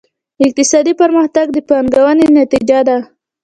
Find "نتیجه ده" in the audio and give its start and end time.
2.39-2.97